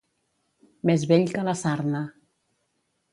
[0.89, 2.01] Més vell que la sarna.